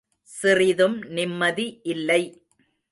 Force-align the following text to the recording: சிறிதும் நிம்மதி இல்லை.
சிறிதும் 0.29 0.97
நிம்மதி 1.09 1.67
இல்லை. 1.83 2.21